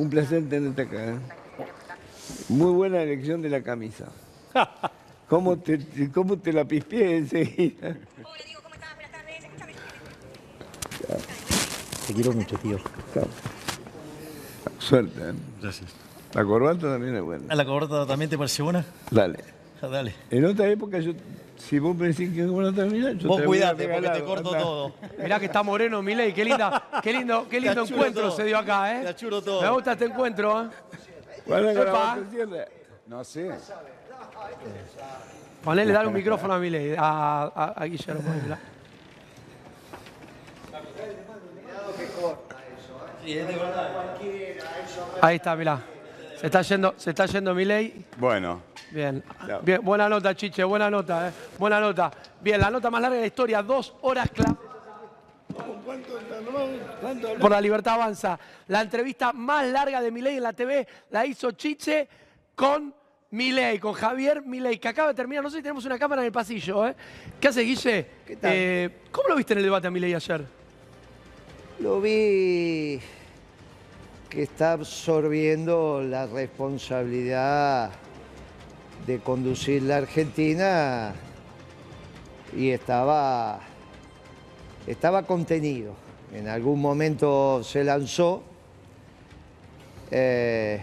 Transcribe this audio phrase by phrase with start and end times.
[0.00, 1.06] Un placer tenerte acá.
[1.14, 1.18] ¿eh?
[2.48, 4.04] Muy buena elección de la camisa.
[5.28, 5.80] ¿Cómo te,
[6.14, 7.96] cómo te la pispié enseguida?
[8.22, 8.94] Hola, Diego, ¿cómo estás?
[8.94, 9.44] Buenas tardes.
[9.44, 9.72] Escúchame.
[12.06, 12.78] Te quiero mucho, tío.
[14.78, 15.20] Suerte.
[15.20, 15.32] ¿eh?
[15.60, 15.90] Gracias.
[16.32, 17.54] La corbata también es ¿A buena.
[17.56, 18.84] la corbata también te pareció buena?
[19.10, 19.40] Dale.
[19.82, 20.14] Ah, Dale.
[20.30, 21.10] En otra época, yo,
[21.58, 24.50] si vos me decís que es buena también, yo Vos te cuidate porque te corto
[24.52, 24.94] todo.
[25.18, 28.36] Mirá que está moreno, Milei, qué linda, qué lindo, qué lindo encuentro todo.
[28.36, 29.02] se dio acá, ¿eh?
[29.02, 29.60] Te achuro todo.
[29.62, 30.68] Me gusta este encuentro, ¿eh?
[31.46, 32.16] La Epa.
[32.16, 32.64] motosierra.
[33.06, 33.50] No sé.
[35.64, 38.22] Ponele, dale un micrófono a Milei, a, a, a Guillermo.
[38.30, 38.58] ahí, mirá.
[45.20, 45.80] Ahí está, mirá.
[46.40, 48.04] Se está yendo, se está yendo Milei.
[48.16, 49.22] Bueno, Bien.
[49.62, 51.32] Bien, buena nota, Chiche, buena nota, ¿eh?
[51.58, 52.10] Buena nota.
[52.40, 54.56] Bien, la nota más larga de la historia, dos horas clave.
[57.40, 58.38] Por la libertad avanza.
[58.68, 62.08] La entrevista más larga de Milei en la TV la hizo Chiche
[62.54, 62.94] con
[63.30, 65.42] Milei, con Javier Milei, que acaba de terminar.
[65.42, 66.94] No sé si tenemos una cámara en el pasillo, ¿eh?
[67.40, 68.06] ¿Qué hace, Guille?
[68.26, 68.50] ¿Qué tal?
[68.54, 70.44] Eh, ¿Cómo lo viste en el debate a Milei ayer?
[71.80, 73.00] Lo vi
[74.28, 77.90] que está absorbiendo la responsabilidad
[79.08, 81.14] de conducir la Argentina
[82.54, 83.58] y estaba,
[84.86, 85.94] estaba contenido.
[86.34, 88.42] En algún momento se lanzó
[90.10, 90.82] eh,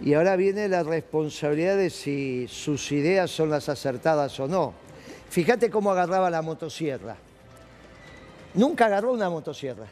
[0.00, 4.72] y ahora viene la responsabilidad de si sus ideas son las acertadas o no.
[5.28, 7.16] Fíjate cómo agarraba la motosierra.
[8.54, 9.86] Nunca agarró una motosierra.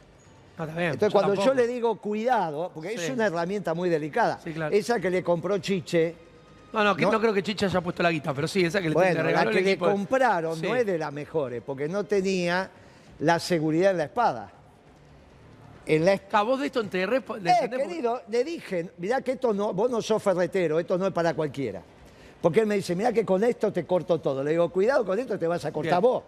[0.59, 4.39] No, está bien, Entonces, cuando yo le digo cuidado, porque es una herramienta muy delicada,
[4.45, 4.73] Sí, claro.
[4.75, 6.26] esa que le compró Chiche,
[6.77, 8.85] No, no, que no- creo que Chiche haya puesto la guita, pero sí, esa que
[8.85, 10.63] le, le bueno, regaló la que le compraron Sí.
[10.69, 12.69] no es de las mejores, porque no tenía
[13.21, 14.51] la seguridad en la espada.
[15.87, 16.41] En la espada.
[16.41, 19.91] Ah, vos de esto le Eh, porque- querido, le dije, mirá que esto no, vos
[19.91, 21.81] no sos ferretero, esto no es para cualquiera.
[22.43, 24.43] Porque él me dice, mirá que con esto te corto todo.
[24.45, 26.13] Le digo, cuidado con esto te vas a cortar Bien.
[26.13, 26.25] vos.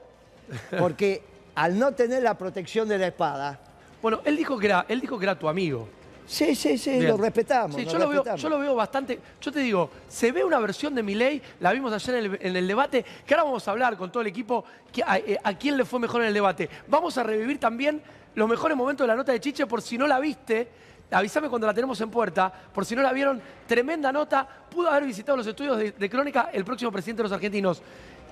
[0.78, 1.22] Porque
[1.56, 3.60] al no tener la protección de la espada,
[4.00, 5.88] Bueno, él dijo que era, él dijo que era tu amigo.
[6.28, 7.08] Sí, sí, sí, Bien.
[7.08, 7.74] lo respetamos.
[7.74, 9.18] Sí, lo yo, lo veo, yo lo veo bastante.
[9.40, 12.56] Yo te digo, se ve una versión de Milei, la vimos ayer en el, en
[12.56, 15.54] el debate, que ahora vamos a hablar con todo el equipo que a, eh, a
[15.54, 16.68] quién le fue mejor en el debate.
[16.86, 18.00] Vamos a revivir también
[18.34, 20.68] los mejores momentos de la nota de Chiche, por si no la viste.
[21.10, 23.40] Avísame cuando la tenemos en puerta, por si no la vieron.
[23.66, 24.46] Tremenda nota.
[24.70, 27.82] Pudo haber visitado los estudios de, de Crónica el próximo presidente de los argentinos.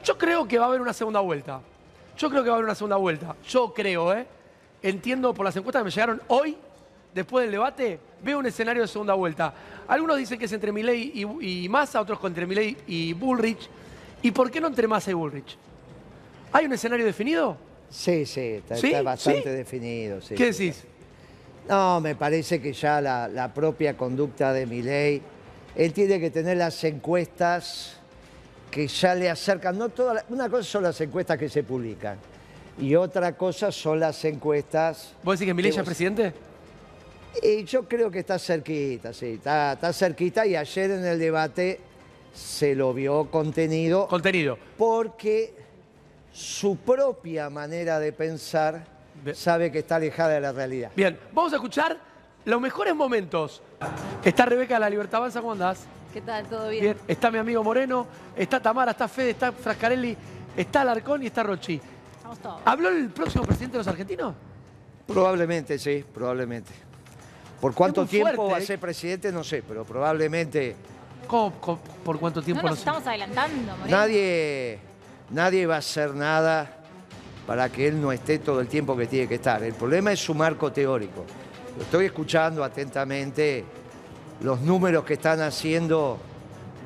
[0.04, 1.60] Yo creo que va a haber una segunda vuelta.
[2.18, 3.34] Yo creo que va a haber una segunda vuelta.
[3.48, 4.26] Yo creo, ¿eh?
[4.82, 6.56] Entiendo por las encuestas que me llegaron hoy,
[7.16, 9.52] después del debate, veo un escenario de segunda vuelta.
[9.88, 13.68] Algunos dicen que es entre Milei y, y Massa, otros con entre Milei y Bullrich.
[14.22, 15.56] ¿Y por qué no entre Massa y Bullrich?
[16.52, 17.56] ¿Hay un escenario definido?
[17.90, 18.88] Sí, sí, está, ¿Sí?
[18.88, 19.48] está bastante ¿Sí?
[19.50, 20.20] definido.
[20.20, 20.34] sí.
[20.34, 20.84] ¿Qué decís?
[21.68, 25.22] No, me parece que ya la, la propia conducta de Milei,
[25.74, 27.96] él tiene que tener las encuestas
[28.70, 29.76] que ya le acercan.
[29.78, 32.18] No todas, las- una cosa son las encuestas que se publican
[32.78, 35.14] y otra cosa son las encuestas.
[35.22, 36.32] ¿Vos decís que Milei ya es presidente?
[37.42, 41.80] Y yo creo que está cerquita, sí, está, está cerquita y ayer en el debate
[42.32, 44.58] se lo vio contenido Contenido.
[44.76, 45.54] porque
[46.32, 48.84] su propia manera de pensar
[49.24, 49.34] Bien.
[49.36, 50.90] sabe que está alejada de la realidad.
[50.94, 51.96] Bien, vamos a escuchar
[52.44, 53.62] los mejores momentos.
[54.24, 55.80] Está Rebeca de la Libertad Avanza, ¿cómo andás?
[56.12, 56.46] ¿Qué tal?
[56.46, 56.82] ¿Todo bien?
[56.84, 60.16] Bien, está mi amigo Moreno, está Tamara, está Fede, está Frascarelli,
[60.56, 61.80] está Alarcón y está Rochi.
[62.16, 62.60] Estamos todos.
[62.64, 64.34] ¿Habló el próximo presidente de los argentinos?
[65.06, 66.72] Probablemente, sí, probablemente.
[67.60, 68.66] ¿Por cuánto tiempo fuerte, va a ¿eh?
[68.66, 69.32] ser presidente?
[69.32, 70.76] No sé, pero probablemente
[71.26, 72.62] ¿Cómo, cómo- por cuánto tiempo?
[72.62, 72.82] no no nos sé?
[72.82, 73.96] estamos adelantando, Moreno.
[73.96, 74.78] nadie,
[75.30, 76.70] nadie va a hacer nada
[77.46, 79.62] para que él no esté todo el tiempo que tiene que estar.
[79.62, 81.24] El problema es su marco teórico.
[81.76, 83.64] Lo estoy escuchando atentamente.
[84.42, 86.18] Los números que están haciendo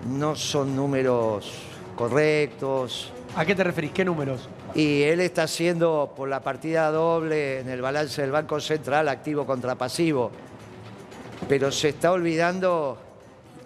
[0.09, 1.53] no son números
[1.97, 3.13] correctos.
[3.37, 3.93] ¿A qué te referís?
[3.93, 4.49] ¿Qué números?
[4.75, 9.45] Y él está haciendo por la partida doble en el balance del Banco Central activo
[9.47, 10.31] contra pasivo.
[11.51, 12.97] Pero se está olvidando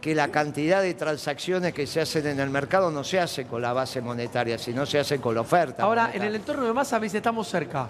[0.00, 3.60] que la cantidad de transacciones que se hacen en el mercado no se hace con
[3.60, 5.82] la base monetaria, sino se hace con la oferta.
[5.82, 7.86] Ahora, en el entorno de Massa me dice estamos cerca.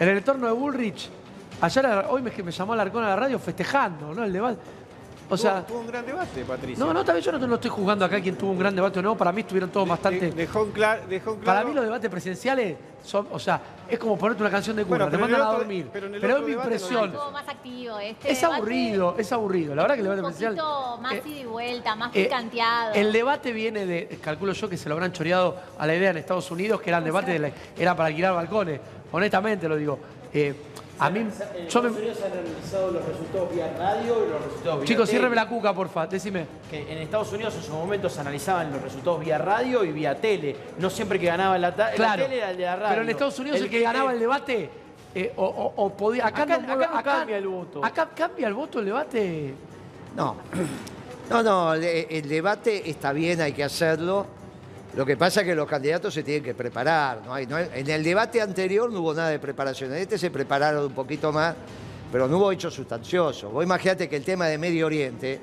[0.00, 1.08] En el entorno de Bullrich,
[1.60, 4.24] ayer, hoy me, me llamó Alarcón a la radio festejando, ¿no?
[4.24, 4.58] El debate.
[5.30, 6.84] O sea, tuvo, tuvo un gran debate, Patricia.
[6.84, 8.98] no, no, tal vez yo no, no estoy jugando acá quién tuvo un gran debate
[8.98, 9.16] o no.
[9.16, 10.26] Para mí estuvieron todos bastante.
[10.26, 11.68] De- dejó, en clar- dejó en Para claro...
[11.68, 15.10] mí los debates presidenciales son, o sea, es como ponerte una canción de cuna, Bueno,
[15.10, 15.88] te mandan a dormir.
[15.92, 17.04] pero en el Pero es mi debate no impresión.
[17.10, 18.56] Estuvo más activo este Es debate.
[18.56, 19.74] aburrido, es aburrido.
[19.74, 20.64] La verdad que el debate Un presidencial.
[20.66, 22.94] poquito más eh, ida y vuelta, más eh, picanteado.
[22.94, 26.16] el debate viene de, calculo yo que se lo habrán choreado a la idea en
[26.16, 28.80] Estados Unidos, que eran debates de la- era para alquilar balcones.
[29.12, 29.98] Honestamente lo digo.
[30.32, 30.54] Eh,
[31.00, 31.26] A mí,
[31.68, 31.88] yo me...
[31.90, 35.18] Unidos han analizado los resultados vía radio y los resultados vía Chicos, tele.
[35.18, 36.46] ciérreme la cuca, porfa, decime.
[36.70, 40.20] Que en Estados Unidos en su momento se analizaban los resultados vía radio y vía
[40.20, 40.56] tele.
[40.78, 42.22] No siempre que ganaba la, ta- la Claro.
[42.24, 42.88] tele era el de la radio.
[42.90, 44.70] Pero en Estados Unidos el, que ganaba el debate
[45.14, 46.26] eh, o, o- o podía.
[46.26, 47.84] Acá, Acá- no, acá no cambia el voto.
[47.84, 49.54] Acá cambia el voto el debate.
[50.16, 50.36] No,
[51.30, 54.26] no, no, el, el debate está bien, hay que hacerlo.
[54.96, 57.20] Lo que pasa es que los candidatos se tienen que preparar.
[57.24, 57.34] ¿no?
[57.34, 59.92] Hay- no hay- en el debate anterior no hubo nada de preparación.
[59.92, 61.54] En este se prepararon un poquito más,
[62.10, 63.52] pero no hubo hechos sustanciosos.
[63.52, 65.40] Vos imagínate que el tema de Medio Oriente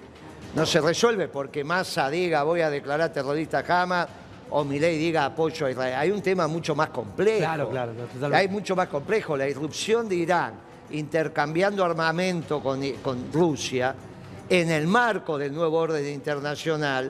[0.56, 4.08] no se resuelve porque Massa diga voy a declarar terrorista a Hamas
[4.50, 5.96] o Milei diga apoyo a Israel.
[5.96, 7.40] Hay un tema mucho más complejo.
[7.40, 8.36] Claro, claro, totalmente.
[8.38, 9.38] Hay mucho más complejo.
[9.38, 10.54] La irrupción de Irán
[10.92, 13.94] intercambiando armamento con, con Rusia
[14.50, 17.10] en el marco del nuevo orden internacional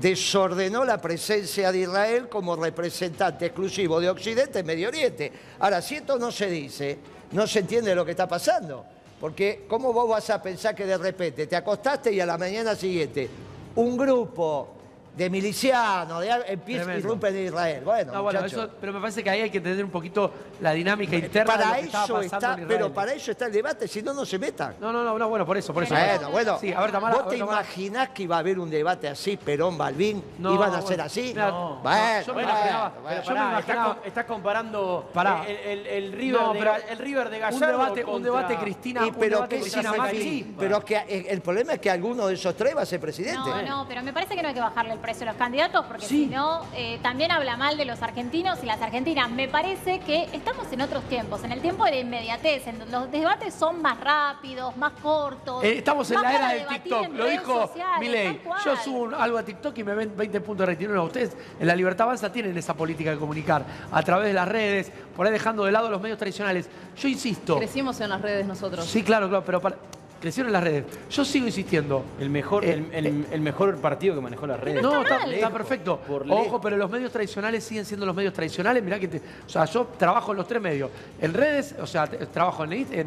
[0.00, 5.32] desordenó la presencia de Israel como representante exclusivo de Occidente en Medio Oriente.
[5.58, 6.98] Ahora, si esto no se dice,
[7.32, 8.84] no se entiende lo que está pasando.
[9.20, 12.74] Porque ¿cómo vos vas a pensar que de repente te acostaste y a la mañana
[12.74, 13.30] siguiente
[13.76, 14.81] un grupo
[15.16, 17.82] de milicianos de, empieza irrumpen en Israel?
[17.84, 20.72] Bueno, No, bueno, eso, pero me parece que ahí hay que entender un poquito la
[20.72, 22.68] dinámica interna de para lo que estaba eso pasando está, en Israel.
[22.68, 24.76] pero para eso está el debate, si no, no se metan.
[24.80, 25.94] No, no, no, no, bueno, por eso, por eso.
[25.94, 27.14] Bueno, bueno, Sí, a ver, Tamara.
[27.16, 27.60] ¿vos a te Tamara.
[27.60, 30.22] imaginás que iba a haber un debate así, Perón, Balvin?
[30.38, 31.34] No, ¿Iban a bueno, ser así?
[31.34, 33.08] no, bueno, yo me bueno, imaginaba- bueno.
[33.08, 35.44] Pero Yo me pará, imaginaba- estás, com- estás comparando Pará.
[35.46, 38.56] el, el- el River, No, de, pero el River de un Gallardo debate, un debate
[38.56, 40.54] Cristina, Y un pero debate que Cristina Macri.
[40.58, 43.38] pero que eh, el problema es que alguno de esos tres va a ser presidente.
[43.38, 45.84] No, no, pero me parece que no hay que bajarle el precio a los candidatos
[45.86, 46.24] porque Sí.
[46.24, 49.28] si no, eh, también habla mal de los argentinos y las argentinas.
[49.30, 52.92] Me parece que estamos en otros tiempos, en el tiempo de la inmediatez, en donde
[52.96, 55.62] los debates son más rápidos, más cortos.
[55.64, 58.36] Eh, estamos en la era del TikTok, lo dijo sociales.
[58.64, 60.94] Yo subo un- algo a TikTok y me ven 20 puntos de retiro.
[60.94, 64.48] No, ustedes en la Libertad Avanza tienen esa política de comunicar a través de las
[64.48, 66.68] redes, por ahí dejando de lado los medios tradicionales.
[66.96, 67.58] Yo insisto.
[67.58, 68.84] Crecimos en las redes nosotros.
[68.86, 69.76] Sí, claro, claro, pero para-
[70.22, 70.84] crecieron en las redes.
[71.10, 72.02] Yo sigo insistiendo.
[72.18, 74.80] El mejor, Eh, el, el- el mejor partido que manejó las redes.
[74.82, 75.98] No, está, perfecto.
[75.98, 78.82] Por Ojo, pero los medios tradicionales siguen siendo los medios tradicionales.
[78.82, 80.90] Mirá que te- o sea, yo trabajo en los tres medios.
[81.20, 83.06] En redes, o sea, te- trabajo en, en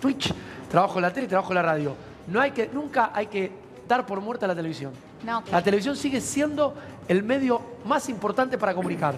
[0.00, 0.32] Twitch,
[0.70, 1.94] trabajo en la tele y trabajo en la radio.
[2.28, 3.50] No hay que, nunca hay que
[3.88, 4.92] dar por muerta la televisión.
[5.26, 6.74] No, La televisión sigue siendo
[7.08, 9.14] el medio más importante para comunicar.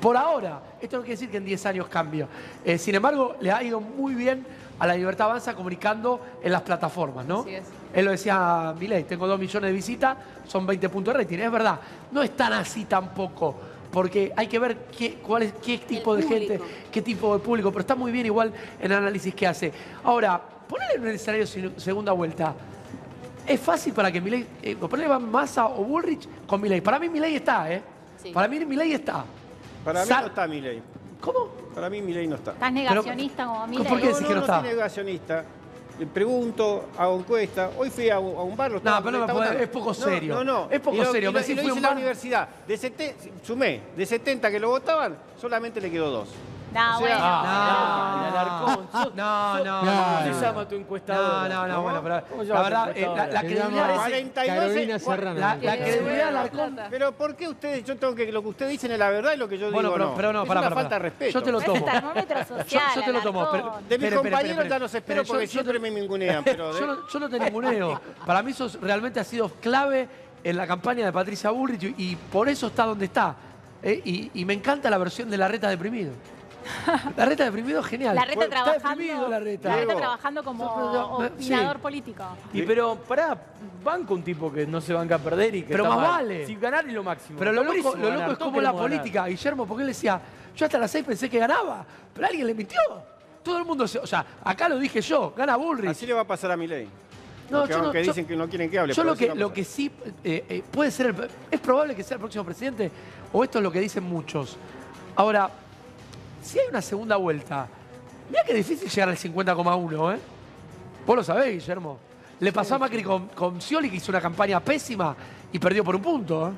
[0.00, 2.26] Por ahora, esto no quiere decir que en 10 años cambie.
[2.64, 4.46] Eh, sin embargo, le ha ido muy bien
[4.78, 7.40] a la Libertad Avanza comunicando en las plataformas, ¿no?
[7.40, 7.64] Así es.
[7.92, 10.16] Él lo decía Milei, tengo 2 millones de visitas,
[10.46, 11.38] son 20 puntos de rating.
[11.38, 11.80] Es verdad,
[12.12, 13.54] no es tan así tampoco,
[13.90, 16.60] porque hay que ver qué, cuál es, qué tipo de gente,
[16.92, 19.72] qué tipo de público, pero está muy bien igual en el análisis que hace.
[20.04, 22.54] Ahora, ponerle en un escenario segunda vuelta.
[23.46, 26.82] Es fácil para que Milei, eh, ponerle Massa o Bullrich con Milei.
[26.82, 27.82] Para mí Milei está, ¿eh?
[28.22, 28.30] Sí.
[28.30, 29.24] Para mí Milei está.
[29.82, 30.82] Para mí Sa- no está Milei.
[31.20, 31.48] ¿Cómo?
[31.74, 32.52] Para mí Milei no está.
[32.52, 33.86] Estás negacionista como ¿por Milei.
[34.00, 34.60] qué decís que no no está?
[34.60, 35.44] soy negacionista.
[35.98, 37.70] Le pregunto, hago encuesta.
[37.76, 38.70] Hoy fui a un, a un bar.
[38.70, 40.36] lo No, pero no puede- es poco serio.
[40.36, 40.68] No, no.
[40.70, 41.30] Es poco Y lo- serio.
[41.30, 42.48] y Me lo, decís, y lo fui a un hice en la bar- universidad.
[42.68, 46.28] De sete- sumé, de 70 que lo votaban, solamente le quedó dos.
[46.72, 47.16] No, O sea, bueno.
[47.20, 48.88] Ah, el Alarcón.
[48.92, 50.40] Sos- No, sos- no, ¿Cómo no, se no.
[50.40, 51.48] llama tu encuestadora?
[51.48, 51.82] No, no, no, ¿Cómo?
[51.84, 55.40] bueno, pero ¿Cómo se la verdad, eh, la, la credibilidad es- 42 Carolina Serrano.
[55.40, 56.78] la, la Que credibilidad Alarcón...
[56.90, 59.36] Pero ¿por qué ustedes, yo tengo que, lo que ustedes dicen es la verdad y
[59.38, 60.14] lo que yo Bueno, digo pero, no?
[60.16, 61.32] pero no, es pará, una falta de respeto.
[61.38, 61.86] Yo te lo tomo.
[62.68, 63.48] Yo, te lo tomo.
[63.50, 67.28] Pero- De mis compañeros ya no se espero porque siempre me ningunean, Yo no, no
[67.28, 68.00] te ninguneo.
[68.26, 70.08] Para mí eso realmente ha sido clave
[70.44, 73.34] en la campaña de Patricia Bullrich y, y por eso está donde está.
[73.82, 76.12] Eh, y, y me encanta la versión de la reta deprimido.
[77.16, 78.14] La reta deprimido es genial.
[78.14, 79.68] La reta Está trabajando, deprimido la reta.
[79.68, 81.44] la reta trabajando como yo- sí.
[81.52, 82.24] opinador político.
[82.52, 83.36] Y pero, pará,
[83.84, 86.12] banco un tipo que no se banca a perder y que Pero está más mal.
[86.26, 86.46] vale.
[86.46, 87.38] Si ganar es lo máximo.
[87.38, 88.82] Pero lo loco, lo loco es como la ganar.
[88.82, 90.20] política, Guillermo, porque él decía,
[90.56, 91.84] yo hasta las seis pensé que ganaba,
[92.14, 92.80] pero alguien le mintió.
[93.42, 95.90] Todo el mundo, se, o sea, acá lo dije yo, gana Bullrich.
[95.90, 96.88] Así le va a pasar a Milei.
[97.48, 98.92] No, Porque yo no- aunque yo- dicen que no quieren que hable.
[98.92, 99.90] Yo lo que, lo que sí
[100.22, 102.90] eh, eh, puede ser, el- es probable que sea el próximo presidente,
[103.32, 104.58] o esto es lo que dicen muchos.
[105.16, 105.48] Ahora,
[106.48, 107.68] si hay una segunda vuelta,
[108.30, 110.18] mira qué difícil llegar al 50,1, ¿eh?
[111.06, 111.98] Vos lo sabés, Guillermo.
[112.40, 115.14] Le pasó a Macri con, con Scioli, que hizo una campaña pésima
[115.52, 116.52] y perdió por un punto, ¿eh?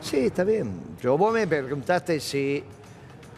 [0.00, 0.96] Sí, está bien.
[1.00, 2.64] Yo, vos me preguntaste si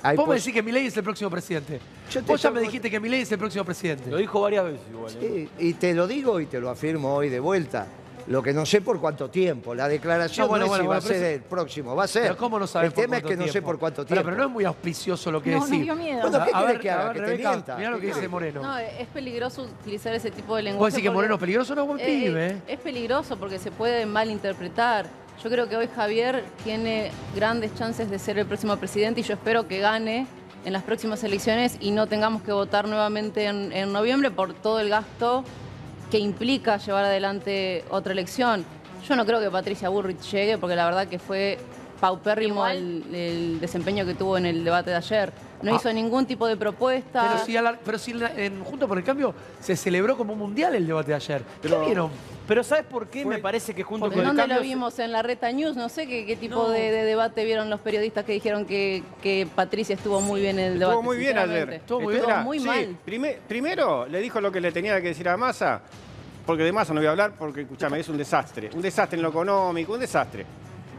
[0.02, 1.78] hay Vos me decís que Milei es el próximo presidente.
[2.10, 4.10] Yo te Vos ya me dijiste que Milei es el próximo presidente.
[4.10, 5.12] Lo dijo varias veces igual.
[5.20, 5.48] ¿eh?
[5.58, 7.86] Sí, y te lo digo y te lo afirmo hoy de vuelta.
[8.26, 9.74] Lo que no sé por cuánto tiempo.
[9.74, 11.94] La declaración No, bueno, no, es bueno, si va a ser pero el próximo.
[11.94, 12.22] Va a ser.
[12.22, 14.24] Pero ¿cómo no sabes El tema es que no sé por cuánto Pero, tiempo.
[14.24, 15.82] pero no es muy auspicioso lo que No, no decís.
[15.82, 16.20] dio miedo.
[16.22, 17.02] Bueno, ¿qué A ver, que haga?
[17.10, 17.76] a ver, ¿Que te mienta?
[17.76, 18.28] mirá lo ¿Qué que dice?
[18.28, 18.62] Moreno.
[18.62, 20.80] No, es peligroso utilizar ese tipo de lenguaje.
[20.84, 21.74] ¿Vos decís que Moreno es peligroso?
[21.74, 22.56] No, es buen Eh, pibe.
[22.66, 25.06] Es peligroso porque se puede malinterpretar.
[25.42, 29.34] Yo creo que hoy Javier tiene grandes chances de ser el próximo presidente y yo
[29.34, 30.26] espero que gane
[30.64, 34.80] en las próximas elecciones y no tengamos que votar nuevamente en, en noviembre por todo
[34.80, 35.44] el gasto
[36.14, 38.64] que implica llevar adelante otra elección.
[39.04, 41.58] Yo no creo que Patricia Burrich llegue porque la verdad que fue
[42.00, 45.32] paupérrimo el, el desempeño que tuvo en el debate de ayer.
[45.64, 45.76] No Ah.
[45.76, 47.28] hizo ningún tipo de propuesta.
[47.32, 50.16] Pero si, a la- pero si en, la- en Junto por el Cambio se celebró
[50.16, 51.42] como mundial el debate de ayer.
[51.62, 52.10] Pero- ¿Qué vieron?
[52.46, 53.24] Pero ¿sabes por qué?
[53.24, 54.56] Me parece que junto ¿En con el dónde cambio...
[54.58, 54.98] lo vimos?
[54.98, 55.76] ¿En la Reta News?
[55.76, 56.68] No sé qué, qué tipo No.
[56.68, 60.72] de, de debate vieron los periodistas que dijeron que, que Patricia estuvo muy bien en
[60.72, 60.92] el debate.
[60.96, 61.70] Estuvo muy bien ayer.
[61.72, 62.44] Estuvo muy Espera, bien.
[62.44, 62.96] Muy sí, mal.
[63.02, 65.80] prime- primero le dijo lo que le tenía que decir a Massa,
[66.44, 68.68] porque de Massa no voy a hablar, porque escúchame, es un desastre.
[68.74, 70.44] Un desastre en lo económico, un desastre.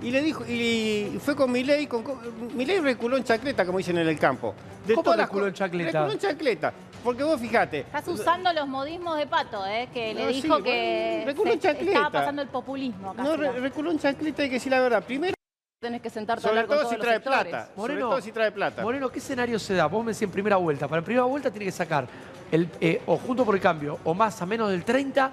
[0.02, 2.20] Y le dijo, y fue con Milei, con, con-
[2.56, 4.54] Milei reculó en chacleta, como dicen en el campo.
[4.88, 5.92] ¿Cómo todas reculó en chacleta?
[6.00, 6.74] Reculó en chacleta.
[7.04, 7.80] Porque vos fijate.
[7.82, 9.88] Estás usando los modismos de Pato, ¿eh?
[9.94, 11.92] que le No, dijo sí, que reculó en chancleta.
[11.92, 13.24] estaba pasando el populismo acá.
[13.24, 15.04] No, re- reculó en chacleta, hay que decir la verdad.
[15.04, 15.34] Primero,
[15.82, 17.42] Tenés que sentarte a sobre hablar con todo todos si los trae sectores.
[17.52, 17.70] plata.
[17.76, 18.82] Moreno, sobre todo si trae plata.
[18.82, 19.86] Moreno, ¿qué escenario se da?
[19.86, 20.88] Vos me decís en primera vuelta.
[20.88, 22.08] Para en primera vuelta tiene que sacar
[22.52, 25.32] el, eh, o Junto por el Cambio o más a menos del 30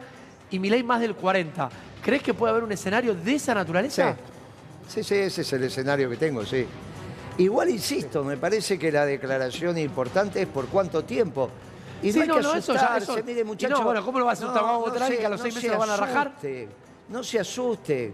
[0.50, 1.71] y Milei más del 40.
[2.02, 4.12] ¿Crees que puede haber un escenario de esa naturaleza?
[4.14, 4.32] sí,
[4.89, 6.67] sí, ese es el escenario que tengo, sí.
[7.39, 11.49] Igual insisto, me parece que la declaración importante es por cuánto tiempo.
[12.03, 13.79] Y Sí, no hay no, que no, eso ya- eso- mire y muchachos.
[13.79, 14.62] no, bueno, ¿cómo lo va a asustar?
[14.62, 16.29] Vamos a votar a alguien que a los seis se lo van a rajar.
[16.29, 16.69] asuste,
[17.09, 18.12] No se asuste,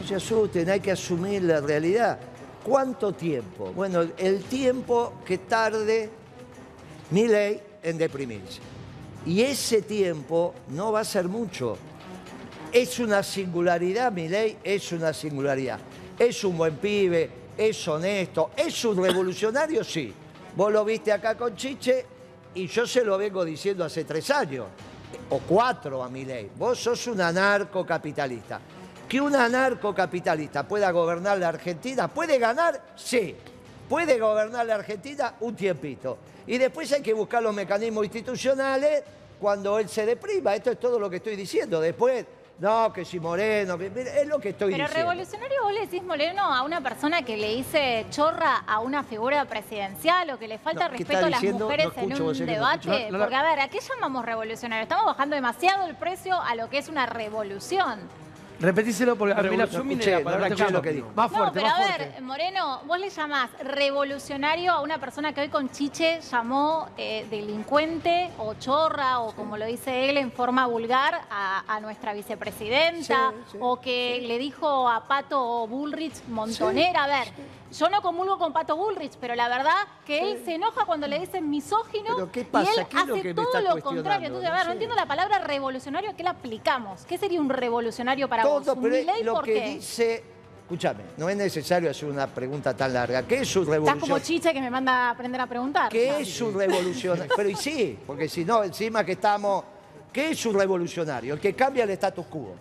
[0.00, 2.18] no se asusten, hay que asumir la realidad.
[2.64, 3.72] ¿Cuánto tiempo?
[3.72, 6.10] Bueno, el- el tiempo que tarde
[7.10, 8.60] mi ley en deprimirse.
[9.24, 11.76] Y ese tiempo no va a ser mucho.
[12.72, 15.78] Es una singularidad, mi ley, es una singularidad.
[16.18, 20.12] Es un buen pibe, es honesto, es un revolucionario, sí.
[20.54, 22.06] Vos lo viste acá con Chiche
[22.54, 24.66] y yo se lo vengo diciendo hace tres años,
[25.30, 26.50] o cuatro a mi ley.
[26.56, 28.60] Vos sos un anarcocapitalista.
[29.06, 32.82] Que un anarcocapitalista pueda gobernar la Argentina, ¿puede ganar?
[32.96, 33.36] Sí.
[33.88, 36.18] Puede gobernar la Argentina un tiempito.
[36.46, 39.02] Y después hay que buscar los mecanismos institucionales
[39.38, 40.54] cuando él se deprima.
[40.54, 41.80] Esto es todo lo que estoy diciendo.
[41.80, 42.24] Después,
[42.58, 43.86] no, que si Moreno, que-
[44.22, 45.10] es lo que estoy Pero diciendo.
[45.12, 49.44] revolucionario vos le decís Moreno a una persona que le dice chorra a una figura
[49.44, 51.64] presidencial o que le falta No, ¿qué respeto a las diciendo?
[51.66, 53.10] mujeres No escucho, en un debate.
[53.10, 54.82] no, Porque, a ver, ¿a qué llamamos revolucionario?
[54.84, 58.00] Estamos bajando demasiado el precio a lo que es una revolución.
[58.58, 61.06] Repetíselo porque a mí la, no escuché, la palabra no escuché lo que digo.
[61.08, 61.16] dijo.
[61.16, 65.32] Más no, fuerte, pero más a ver, Moreno, vos le llamás revolucionario a una persona
[65.34, 70.32] que hoy con Chiche llamó eh, delincuente o chorra o como lo dice él en
[70.32, 76.14] forma vulgar a, a nuestra vicepresidenta Sí, sí, o que le dijo a Pato Bullrich
[76.28, 77.04] montonera.
[77.04, 77.28] A ver,
[77.72, 79.74] yo no comulgo con Pato Bullrich, pero la verdad
[80.06, 83.14] que él se enoja cuando le dicen misógino Pero ¿qué y él ¿Qué es lo
[83.14, 84.28] hace que todo lo contrario.
[84.28, 84.72] Entonces, a No ver, no sé.
[84.72, 87.04] entiendo la palabra revolucionario, ¿a qué la aplicamos?
[87.06, 89.68] ¿Qué sería un revolucionario para Todo, ¿Un pero Milei lo por que qué?
[89.74, 90.24] dice.
[90.62, 93.22] Escúchame, no es necesario hacer una pregunta tan larga.
[93.22, 94.20] ¿Qué es un Estás como revolución?
[94.20, 95.88] chiche que me manda a aprender a preguntar.
[95.90, 97.32] ¿Qué es un revolucionario?
[97.36, 99.64] Pero y sí, porque si no, encima que estamos.
[100.12, 101.34] ¿Qué es un revolucionario?
[101.34, 102.54] El que cambia el status quo.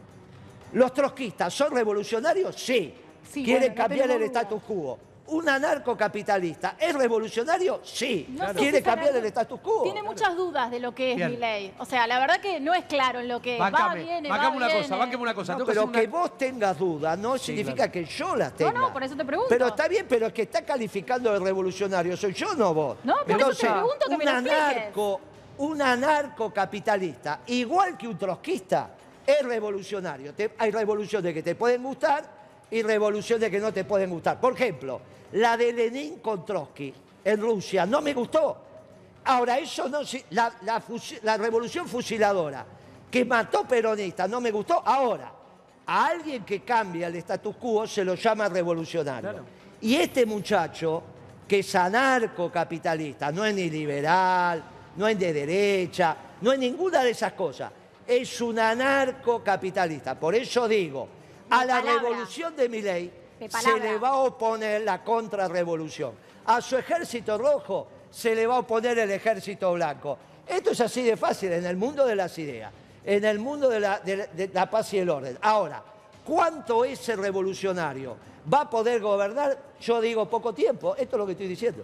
[0.74, 2.56] ¿Los trotskistas son revolucionarios?
[2.56, 2.94] Sí.
[3.32, 5.00] Sí, ¿Quieren bueno, cambiar el status quo?
[5.28, 7.82] ¿Un anarcocapitalista es revolucionario?
[7.84, 8.28] Sí.
[8.30, 9.82] No ¿Quiere cambiar el status quo?
[9.82, 11.32] Tiene muchas dudas de lo que es Bien.
[11.32, 11.74] mi ley.
[11.80, 13.62] O sea, la verdad que no es claro en lo que es.
[13.62, 14.82] va, viene, bancame va, una viene.
[14.84, 15.54] cosa, bancame una cosa.
[15.54, 18.72] No, que pero que una- vos tengas dudas no significa que yo las No, tenga.
[18.74, 19.50] no, por eso te pregunto.
[19.50, 22.98] Pero está bien, pero el que está calificando de revolucionario soy yo, no vos.
[23.04, 25.22] No, por eso te pregunto que un me anarco,
[25.58, 28.90] un anarcocapitalista, igual que un trotskista,
[29.26, 30.36] es revolucionario.
[30.36, 34.40] Te- hay revoluciones que te pueden gustar y revoluciones que no te pueden gustar.
[34.40, 35.02] Por ejemplo,
[35.34, 36.94] la de Lenin con Trotsky
[37.24, 38.58] en Rusia no me gustó.
[39.26, 40.00] Ahora, eso no...
[40.32, 40.84] La, la
[41.24, 42.66] la revolución fusiladora
[43.10, 44.82] que mató peronistas no me gustó.
[44.86, 45.32] Ahora,
[45.86, 49.46] a alguien que cambia el status quo se lo llama revolucionario.
[49.82, 51.04] Y este muchacho,
[51.48, 54.64] que es anarcocapitalista, no es ni liberal,
[54.96, 57.72] no es de derecha, no es ninguna de esas cosas,
[58.06, 60.20] es un anarcocapitalista.
[60.20, 61.08] Por eso digo,
[61.50, 62.02] a la palabra.
[62.10, 66.14] revolución de mi ley De se le va a oponer la contrarrevolución.
[66.46, 70.18] A su ejército rojo se le va a oponer el ejército blanco.
[70.48, 72.72] Esto es así de fácil en el mundo de las ideas,
[73.04, 75.38] en el mundo de la, de- de la paz y el orden.
[75.42, 75.84] Ahora,
[76.24, 78.16] ¿cuánto ese revolucionario
[78.52, 79.58] va a poder gobernar?
[79.82, 80.96] Yo digo poco tiempo.
[80.96, 81.84] Esto es lo que estoy diciendo.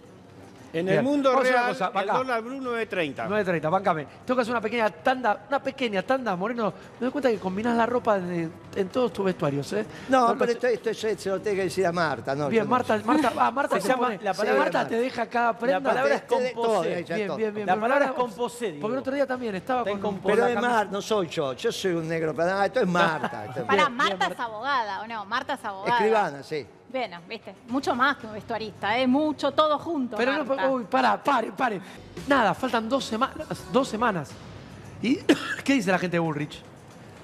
[0.72, 2.18] En Bien, el mundo vamos a hacer una real, cosa, el acá.
[2.18, 3.28] dólar blue 9.30.
[3.28, 4.06] 9.30, bancame.
[4.24, 6.72] Tengo que hacer una pequeña tanda, una pequeña tanda, Moreno.
[6.98, 9.84] Me doy cuenta que combinás la ropa de- en todos tus vestuarios, ¿eh?
[10.08, 12.34] No, pero esto, esto es- se lo tengo que decir a Marta.
[12.34, 13.04] No, Bien, yo no Marta, sé.
[13.04, 15.78] Marta, ah, Marta Se llama- pone- la palabra- Marta te deja cada prenda.
[15.80, 17.04] La palabra es Te- te- todo, composé.
[17.04, 17.36] ya Bien, todo.
[17.36, 17.66] bien, bien.
[17.66, 18.80] La palabra es Ahora, composé, digo.
[18.80, 20.32] Porque el otro día también estaba Está con, en con composé.
[20.34, 21.52] Pero la es camisa- Marta, no soy yo.
[21.52, 22.34] Yo soy un negro.
[22.34, 23.44] Pero, ah, esto es Marta.
[23.44, 25.24] esto es Pará, Bien, Marta bien, es abogada, ¿o no?
[25.26, 25.96] Marta es abogada.
[25.98, 26.66] Escribana, sí.
[26.92, 29.06] Bueno, viste, mucho más que un vestuarista, ¿eh?
[29.06, 30.16] Mucho, todo junto.
[30.16, 30.68] Pero no, Marta.
[30.68, 31.80] uy, para, pare, pare.
[32.28, 33.36] Nada, faltan dos semanas.
[33.72, 34.30] Dos semanas.
[35.00, 35.16] ¿Y
[35.64, 36.60] qué dice la gente de Bullrich?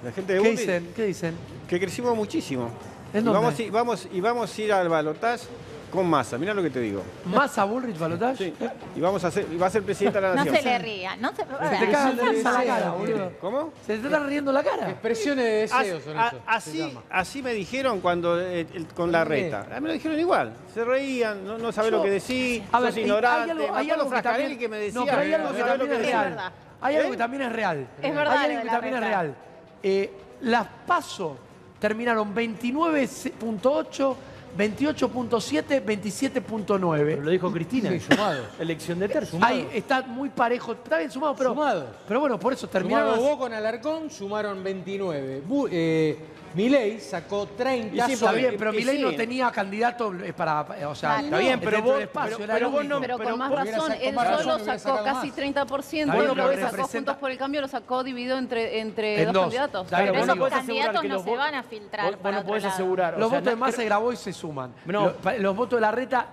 [0.03, 0.93] La gente de ¿Qué Bullrich, dicen?
[0.95, 1.35] ¿Qué dicen?
[1.67, 2.69] que crecimos muchísimo.
[3.13, 3.39] ¿En y dónde?
[3.39, 5.45] vamos, a ir- vamos, y vamos a ir al balotaje
[5.91, 6.37] con masa.
[6.37, 7.03] Mirá lo que te digo.
[7.25, 8.37] ¿Más a Bullrich Balotage?
[8.37, 8.53] Sí.
[8.95, 10.55] Y vamos a ser, y va a ser presidente de la No nación.
[10.57, 11.37] se le ría, no se...
[11.37, 13.31] Se te caga la risa en la cara, boludo.
[13.41, 13.73] ¿Cómo?
[13.85, 14.89] Se te está riendo la cara.
[14.89, 16.39] Expresiones de deseo son eso.
[16.45, 19.61] así, así me dijeron cuando eh, el- con la reta.
[19.71, 20.53] A mí me lo dijeron igual.
[20.73, 23.43] Se reían, no, no sabés Yo- lo que decís, A ver, sos y ignorante.
[23.43, 24.99] hay algo, hay algo que Frascarelli también, que me decía.
[24.99, 26.19] no, pero hay algo no que sabés lo también es decís.
[26.35, 26.51] real.
[26.81, 27.11] Hay algo ¿Eh?
[27.11, 27.87] que también es real.
[28.01, 29.09] Es verdad Hay lo algo de que la también es reta.
[29.21, 29.35] real.
[29.83, 31.37] Eh, las PASO
[31.79, 34.15] terminaron 29.8,
[34.57, 37.21] 28.7, Pero 27.9.
[37.21, 37.89] lo dijo Cristina.
[37.91, 38.43] Sí, sumado.
[38.59, 39.39] Elección de tercio.
[39.41, 40.73] Ahí está muy parejo.
[40.73, 41.51] Está bien sumado, pero.
[41.51, 41.87] Sumado.
[42.07, 43.19] Pero bueno, por eso Sumado terminaron.
[43.19, 45.43] vos con Alarcón, sumaron 29.
[45.47, 46.17] Bu- eh,
[46.55, 47.95] Milei sacó 30.
[47.95, 49.03] Y sí, Está bien, pero y Milei sí.
[49.03, 50.65] no tenía candidato eh, para.
[50.79, 51.19] eh, O sea.
[51.21, 54.13] Está bien, pero vos, espacio, pero, vos no, Pero pero con más vos- razón, él
[54.15, 55.35] más razón, solo sacó casi más.
[55.35, 58.37] 30%, Está bien, lo pero que sacó representa- Juntos por el Cambio lo sacó dividido
[58.37, 59.43] entre, entre En dos, dos.
[59.43, 59.87] candidatos.
[59.87, 63.13] Claro, Pero esos no candidatos no se van a filtrar Vos, no podés asegurar.
[63.17, 64.73] Los o sea, votos de na- Massa y Grabois se suman.
[64.85, 65.13] No.
[65.23, 66.25] Lo- Los, votos de la reta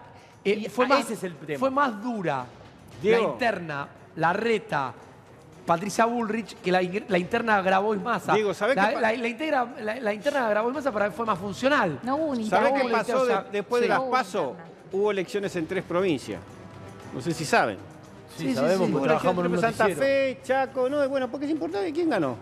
[0.44, 1.58] eh, Y fue, más, ese es el tema.
[1.58, 2.44] fue más dura
[3.02, 4.94] la interna, la reta,
[5.66, 8.32] Patricia Bullrich, que la, in- la interna Grabois Massa.
[8.35, 11.26] Diego, ¿sabés la, qué la, la integra- la- la interna Grabois Massa para mí fue
[11.26, 11.99] más funcional.
[12.02, 13.90] No hubo un ¿Sabés qué pasó de- después de sí.
[13.90, 14.54] las PASO?
[14.92, 16.40] Hubo elecciones en tres provincias.
[17.12, 17.78] No sé si saben.
[18.37, 18.92] Sí, sabemos sí.
[18.92, 19.88] porque trabajamos en un Santa.
[19.88, 22.37] Fe, Chaco, no, bueno, porque es importante quién ganó.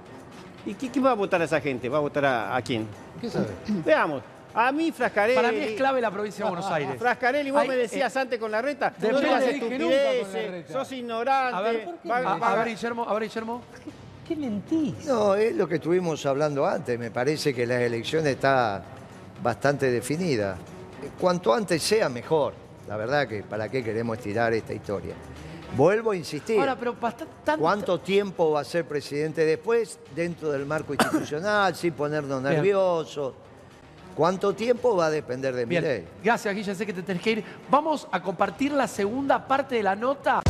[0.66, 1.88] ¿Y qui- quién va a votar a esa gente?
[1.88, 2.86] ¿Va a votar a, a quién?
[3.20, 3.50] ¿Qué sabes?
[3.84, 4.22] Veamos.
[4.54, 5.34] A mí, Frascarelli.
[5.36, 6.96] Para mí es clave la provincia de Buenos Aires.
[6.98, 9.78] Frascarelli, vos Hay- me decías antes con la reta, no digas no dije nunca con
[9.78, 10.72] la estupideces, reta.
[10.72, 11.56] sos ignorante.
[11.56, 13.62] A ver, va- a, va- a ver, Guillermo, a ver, Guillermo.
[14.28, 15.04] ¿Qué mentís?
[15.06, 16.98] No, es lo que estuvimos hablando antes.
[16.98, 18.82] Me parece que la elección está
[19.42, 20.56] bastante definida.
[21.20, 22.54] Cuanto antes sea, mejor.
[22.88, 25.14] La verdad que para qué queremos estirar esta historia.
[25.76, 26.60] Vuelvo a insistir.
[26.60, 27.58] Ahora, pero bastante.
[27.58, 32.54] ¿Cuánto tiempo va a ser presidente después dentro del marco institucional, sin ponernos Bien.
[32.54, 33.34] nerviosos?
[34.14, 37.30] ¿Cuánto tiempo va a depender de mi Bien, gracias, Guilla, sé que te tenés que
[37.32, 37.44] ir.
[37.70, 40.40] Vamos a compartir la segunda parte de la nota.